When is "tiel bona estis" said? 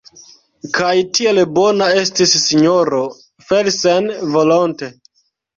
1.17-2.33